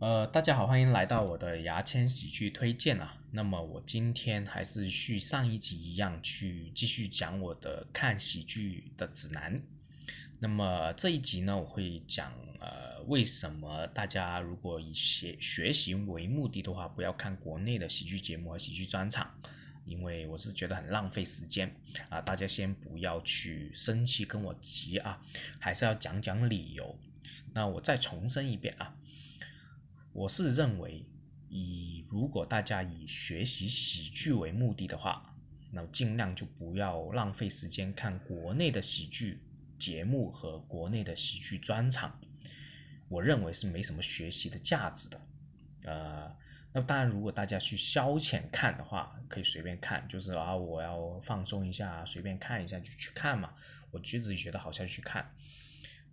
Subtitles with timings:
[0.00, 3.18] 呃，大家好，欢迎来到我的牙签喜剧推荐啊。
[3.32, 9.60] 那么我今天还是续上一集一样，去继续讲我的看喜剧的指南。
[10.38, 19.30] 那么这一集呢，我会讲呃，为什么大家如果以学学习为目的的话，不要看国内的喜剧节目和喜剧专场，
[19.84, 21.70] 因为我是觉得很浪费时间
[22.08, 22.22] 啊。
[22.22, 25.20] 大家先不要去生气跟我急啊，
[25.58, 26.98] 还是要讲讲理由。
[27.52, 28.94] 那我再重申一遍啊。
[30.12, 31.06] 我是认为，
[31.48, 35.34] 以如果大家以学习喜剧为目的的话，
[35.70, 39.40] 那尽量就不要浪费时间看国内的喜剧
[39.78, 42.18] 节目和国内的喜剧专场，
[43.08, 45.20] 我认为是没什么学习的价值的。
[45.84, 46.36] 呃，
[46.72, 53.54] 那当然，如果大家去消遣看的话，可以随便看，就是啊，我要放松一下，随便看一下就去看嘛。
[53.92, 55.32] 我自己觉得好笑去看。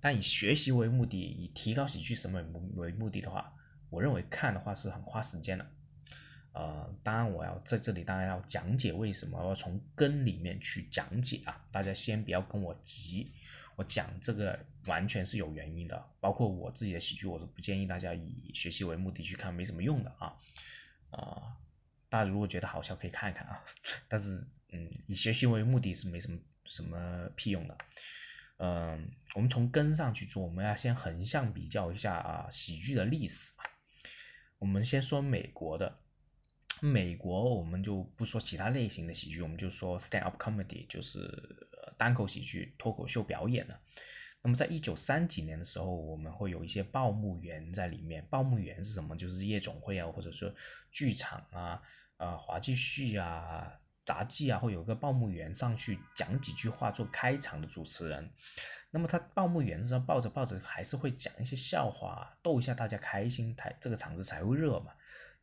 [0.00, 2.42] 但以学习为目的，以提高喜剧什么
[2.74, 3.52] 为目的的话，
[3.90, 5.70] 我认为看的话是很花时间的，
[6.52, 13.32] 呃，当然我要在这里当然要讲解为什么要从根里面去讲解啊，大家先不要跟我急，
[13.76, 20.34] 我讲这个完全是有原因的，包括我自己的喜剧，我是不建议大家以学习为目的去看，没什么用的啊，
[21.10, 21.56] 啊，
[22.08, 23.62] 大家如果觉得好笑可以看一看啊，
[24.08, 27.78] 但是嗯，以学习为目的是没什么什么屁用的，
[28.56, 33.75] 嗯，我们从根上去做，我们要先横向比较一下啊，喜剧的历史啊。
[34.58, 35.98] 我们先说美国的，
[36.80, 41.28] 美国我们就不说其他类型的喜剧，我们就说 stand up comedy，就是
[41.98, 43.80] 单口喜剧、脱口秀表演了。
[44.42, 48.24] 那么在一九三几年的时候，我们会有一些报幕员在里面。
[48.30, 49.16] 报幕员是什么？
[49.16, 50.52] 就是夜总会啊，或者说
[50.90, 51.82] 剧场啊、
[52.18, 53.72] 呃滑稽戏啊、
[54.04, 58.30] 杂技啊，会有个报幕员上去讲几句话做开场的主持人。
[58.96, 64.90] 那么他报幕员的时候抱着抱着还是会讲一些笑话，逗一下大家开心，台这个场子才会热嘛，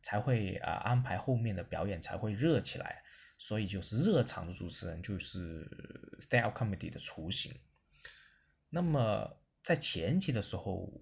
[0.02, 3.00] 才会啊安排后面的表演才会热起来。
[3.38, 5.64] 所以就是热场的主持人就是
[6.28, 7.54] stand comedy 的雏形。
[8.70, 9.30] 那么
[9.62, 10.92] 在前期的时候，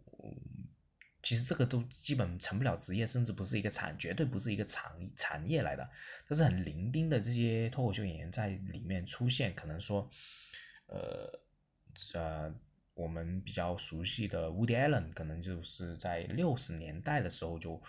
[1.23, 5.89] 其实这个都基本成不了职业，甚至不是一个产，绝对不是一个产产业来的。
[6.29, 10.07] 但是很伶仃的这些脱口秀演员在里面出现，可能说，
[10.89, 11.41] 呃。
[12.15, 12.55] 呃，
[12.95, 17.81] 我们比较熟悉的 Woody Allen，可能就是在六十年代的时候就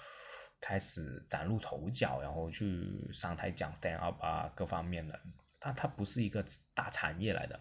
[0.61, 5.19] 开始崭露头角，然后去上台讲 stand up 啊，各方面的。
[5.59, 7.57] 他他不是一个大产业来的，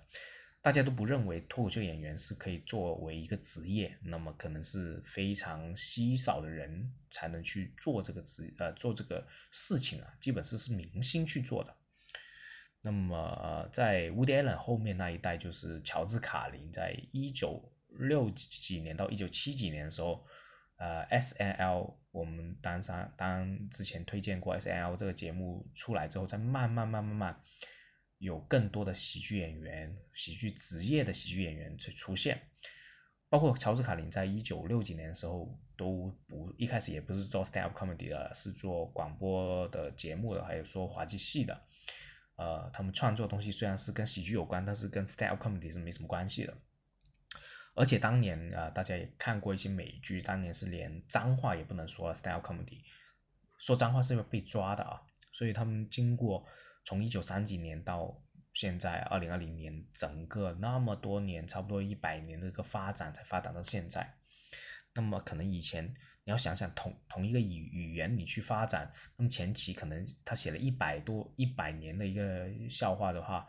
[0.61, 11.77] 大家都不认为脱口秀演员是可以作为一个职业，那么可能是非常稀少的人才能去做这个职呃做这个事情啊，基本是是明星去做的。
[12.85, 20.25] 那么，在 Woody Allen 后面那一代，就是乔治卡林，在一九六几年到一九七几年的时候，
[20.79, 27.41] 呃，S N L 我们当上当之前推荐过 S N L 这个节目出来之后，再慢慢慢慢慢，
[28.19, 32.43] 有更多的喜剧演员、喜剧职业的喜剧演员去出现，
[33.29, 41.63] 包括乔治卡林，在一九六几年的时候都不一开始也不是做 stand up comedy 的，是做广播的节目的，还有说滑稽戏的。
[42.37, 46.57] 呃，他们创作东西虽然是跟喜剧有关，但是跟 stand up comedy 是没什么关系的。
[47.75, 52.83] 而且当年啊，大家也看过一些美剧，当年是连脏话也不能说了，stand up comedy
[53.59, 55.01] 说脏话是要被抓的啊。
[55.31, 56.47] 所以他们经过
[56.85, 58.23] 从一九三几年到
[58.53, 64.15] 现在二零二零年，整个那么多年，差不多一百年的一个发展，才发展到现在。
[64.95, 65.95] 那么可能以前。
[66.25, 73.49] 你要想想同同一个语语言你去发展，那么前期可能他写了一百多一百年的一个笑话的话，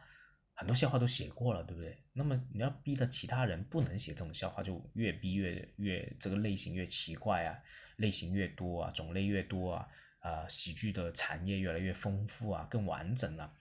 [0.55, 2.03] 很多笑话都写过了，对不对？
[2.13, 7.55] 那么你要逼的其他人不能写这种笑话，就越逼越越这个类型越奇怪啊，
[7.97, 9.87] 类型越多啊，种类越多啊，
[10.19, 13.53] 啊，喜剧的产业越来越丰富啊，更完整了，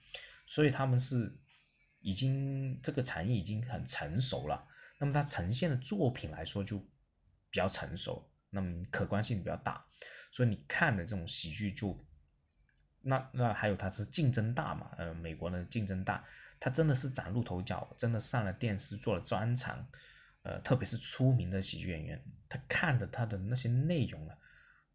[0.47, 1.39] 所以他们是
[1.99, 4.67] 已经这个产业已经很成熟了，
[4.99, 6.87] 那么它呈现的作品来说就比
[7.53, 8.32] 较成熟。
[8.53, 9.83] 那么可观性比较大，
[10.31, 11.97] 所以你看的这种喜剧就，
[13.01, 14.91] 那那还有它是竞争大嘛？
[14.97, 16.23] 呃，美国的竞争大，
[16.59, 19.85] 它真的是崭露头角，真的上了电视做了专场，
[20.43, 24.37] 呃，特别是出名的喜剧演员，他看的他的那些内容啊，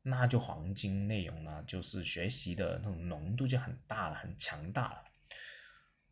[0.03, 5.05] 那就黄金内容了，就是学习的那种浓度就很大了，很强大了。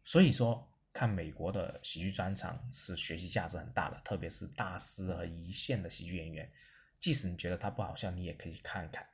[0.05, 6.51] 所以说，看美国的喜剧专场是学习价值很大的，特别是大师和一线的喜剧演员。
[6.99, 9.07] 即使你觉得它不好笑，你也可以看看。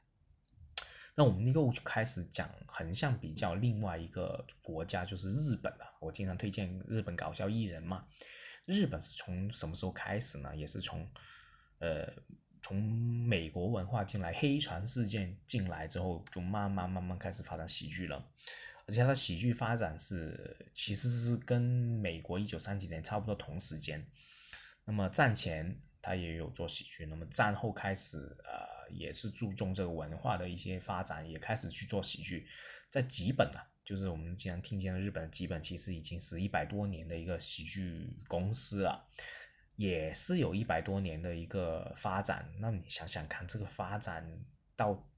[1.14, 5.96] 那我们又开始讲横向比较另外一个国家，就是日本了。
[6.00, 8.06] 我经常推荐日本搞笑艺人嘛。
[8.64, 10.56] 日本是从什么时候开始呢？
[10.56, 11.06] 也是从，
[11.81, 12.11] 呃，
[12.62, 18.31] 从美国文化进来，黑船事件进来之后，就慢慢慢慢开始发展喜剧了。
[18.87, 24.06] 而且它喜剧发展是其实是跟美国一九三几年差不多同时间。
[24.84, 32.46] 那么战前他也有做喜剧，那么战后开始呃也是注重这个文化的一些发展，也开始去做喜剧。
[32.90, 39.08] 在吉本啊，就是我们经常听见的日本的吉本，其实已经是一百多年的一个喜剧公司了，
[39.76, 42.52] 也是有一百多年的一个发展。
[42.58, 44.26] 那你想想看，这个发展
[44.76, 45.08] 到。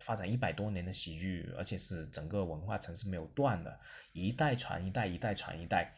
[0.00, 3.80] 发展一百多年的喜剧，而且是整个文化城市没有断的，
[4.12, 5.94] 一代传一代，一代传一代，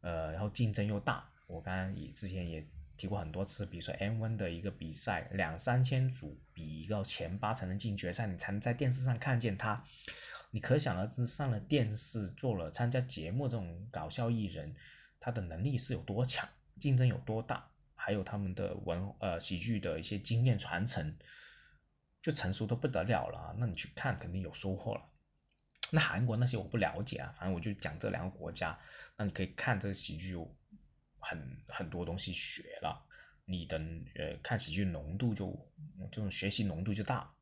[0.00, 1.28] 呃，然后竞争又大。
[1.48, 2.64] 我刚刚也之前也
[2.96, 9.84] 提过很多次，比如说 M1 的一个比赛，两三千组比一个前八才能进决赛，你才能在电视上看见他。
[10.50, 14.74] 你可想而知，上了电视做了参加节目这种搞笑艺人，
[15.20, 16.48] 他的能力是有多强，
[16.80, 21.16] 竞争有多大，还有他们的文呃喜剧的一些经验传承。
[22.22, 25.02] 就成熟的不得了了，那你去看肯定有收获了。
[25.92, 28.76] 那韩国那些我不了解啊，反正我就讲这两个国家，
[29.16, 30.36] 那你可以看这个喜剧，
[31.28, 33.04] 很很多东西学了，
[33.44, 33.76] 你的
[34.14, 35.52] 呃看喜剧浓度就
[36.12, 37.32] 这种学习浓度就大。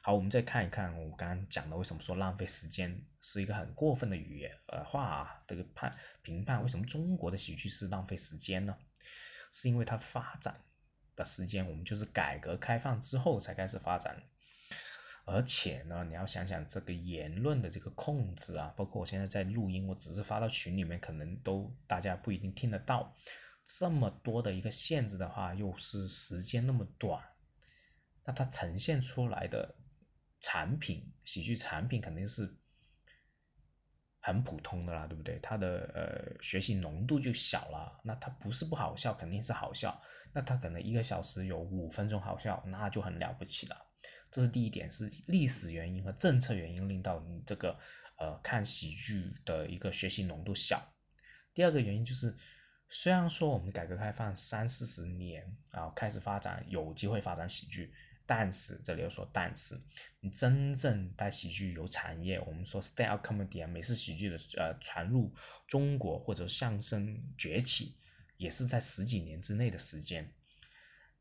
[0.00, 5.42] 好，我们再看一看我刚刚讲的，为什么说浪费时间是一个很过分的语言呃话啊？
[5.46, 8.76] 这个判评判为什么中国的喜剧是浪费时间呢？
[9.52, 10.64] 是因为它发展
[11.14, 14.22] 的时间，我们就是改革开放之后才开始发展。
[15.24, 23.14] 而且呢，你要想想这个言论的这个控制啊，包括我现在在录音，我只是发到群里面，可能都大家不一定听得到。
[23.64, 27.22] 这么多的一个限制的话，又是时间那么短，
[28.24, 29.76] 那它呈现出来的
[30.40, 32.58] 产品，喜剧产品肯定是
[34.18, 35.38] 很普通的啦，对不对？
[35.38, 40.02] 它的呃学习浓度就小了，那它不是不好笑，肯定是好笑。
[40.32, 43.91] 那它可能一个小时有五分钟好笑，那就很了不起了。
[44.32, 47.78] 这是第一点，是历史原因和政策原因令到你这个
[48.18, 50.94] 呃看喜剧的一个学习浓度小。
[51.52, 52.34] 第二个原因就是，
[52.88, 57.92] 虽然说我们改革开放三四十年啊开始发展有机会发展喜剧，
[58.24, 59.78] 但是这里又说但是，
[60.20, 65.30] 你真正带喜剧有产业，我们说 stand up comedy 啊美式喜剧的呃传入
[65.66, 67.98] 中国或者相声崛起，
[68.38, 70.32] 也是在十几年之内的时间。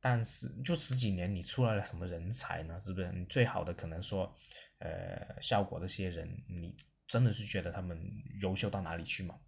[0.02, 2.76] 但是就十几年，你出来了什么人才呢？
[2.82, 3.12] 是不是？
[3.12, 4.36] 你最好的可能说，
[4.80, 6.76] 呃，效果这些人，你
[7.08, 8.02] 真的是觉得他们
[8.42, 9.40] 优秀到哪里去吗？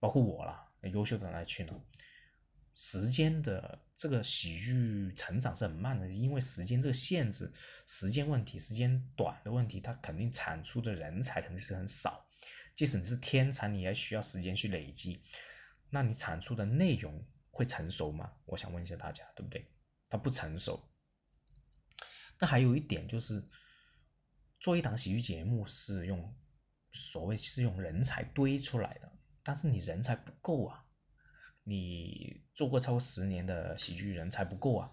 [0.00, 1.80] 包括我啦，优秀到哪里去呢？
[2.72, 7.52] 时间的这个喜剧成长是很慢的，因为时间这个限制，
[7.86, 12.26] 时间问题，时间短的问题，它肯定产出的人才肯定是很少。
[12.74, 15.20] 即使你是天才，你也需要时间去累积。
[15.90, 18.32] 那你产出的内容会成熟吗？
[18.46, 19.68] 我想问一下大家，对不对？
[20.10, 20.92] 它不成熟。
[22.38, 23.48] 那还有一点就是，
[24.58, 26.34] 做一档喜剧节目是用
[26.90, 29.12] 所谓是用人才堆出来的，
[29.42, 30.84] 但是你人才不够啊！
[31.64, 34.90] 你做过超过十年的喜剧人才不够啊！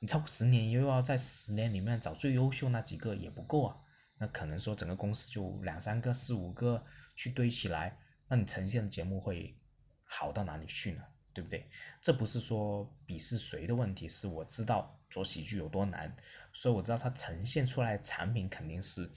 [0.00, 3.76] 你超过十年又要在十年里面找最优秀那几个也不够啊！
[4.18, 6.84] 那可能说整个公司就两三个、四五个
[7.16, 7.98] 去堆起来，
[8.28, 9.58] 那你呈现的节目会
[10.02, 11.02] 好到哪里去呢？
[11.32, 11.66] 对不对？
[12.00, 16.14] 这不是说鄙视谁的问题，是我知道做喜剧有多难，
[16.52, 19.10] 所以我知道它呈现出来产品肯定是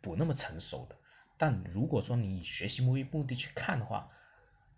[0.00, 0.96] 不那么成熟的。
[1.36, 4.08] 但如果说你以学习为目的去看的话，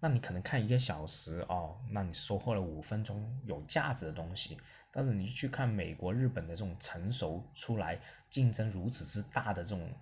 [0.00, 4.57] 那你可能看一个小时哦，那你收获了五分钟有价值的东西。
[4.90, 9.92] 但是你去看美国、日本的这种成熟出来、竞争如此之大的这种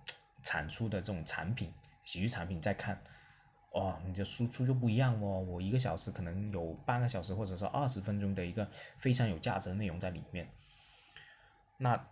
[0.41, 1.71] 产出的这种产品，
[2.03, 2.99] 喜剧产品，再看。
[3.77, 5.39] 哦，你的输出就不一样哦。
[5.39, 8.67] 我一个小时可能有半个小时或者说二十分钟的一个
[8.97, 10.49] 非常有价值的内容在里面，
[11.77, 12.07] 那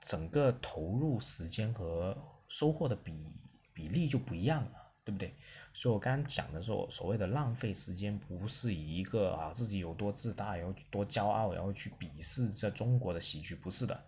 [0.00, 2.16] 整个投入时间和
[2.48, 3.26] 收获的比
[3.72, 5.34] 比例就不一样了，对不对？
[5.72, 14.04] 所以我刚刚讲的说，所谓的浪费时间，不是以一个啊自己有多自大，然后多骄傲，然后去鄙视这中国的喜剧，不是的。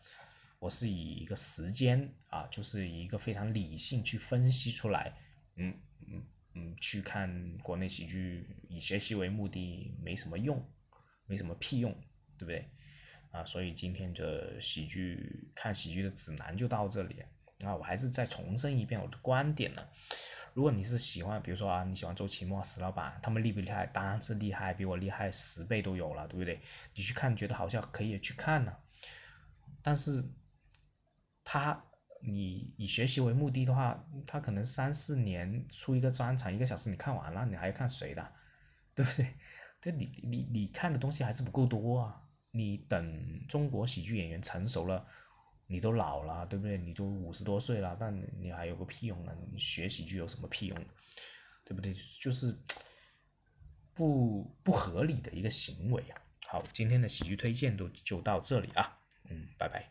[0.59, 5.15] 我是以一个时间啊，就是以一个非常理性去分析出来，
[5.57, 5.75] 嗯
[6.09, 6.23] 嗯。
[6.55, 10.61] 嗯，去看国内喜剧以学习为目的没什么用，
[11.27, 11.93] 没什么屁用，
[12.37, 12.69] 对不对？
[13.31, 17.23] 啊，所以今天这喜剧看喜剧的指南就到这里。
[17.65, 19.89] 啊，我还是再重申一遍我的观点呢。
[20.53, 23.87] 如果你是喜欢，比如说啊，你喜欢周奇墨、石老板，他们厉不厉害？
[23.87, 26.61] 当然是厉害，比我厉害十倍都有了，对不对？
[26.95, 28.77] 你去看觉得好笑，可以去看呢。
[29.83, 30.25] 但是
[31.45, 31.85] 他。
[32.21, 38.33] 你以学习为目的的话，他可能三四年出一个专场，一个小时你看完了，你还要看谁的，
[38.95, 39.35] 对不对？
[39.81, 45.07] 这你你你看的东西还是不够多啊，你等中国喜剧演员成熟了，
[45.67, 46.77] 你都老了，对不对？
[46.77, 49.35] 你都五十多岁了，但你还有个屁用呢？
[49.51, 50.79] 你学喜剧有什么屁用？
[51.65, 51.95] 对不对？
[52.21, 52.55] 就是
[53.95, 56.21] 不不合理的一个行为啊。
[56.47, 58.99] 好，今天的喜剧推荐都就到这里啊，
[59.31, 59.91] 嗯，拜拜。